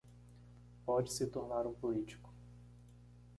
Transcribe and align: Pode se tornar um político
Pode 0.83 1.11
se 1.13 1.27
tornar 1.27 1.67
um 1.67 1.75
político 1.75 2.33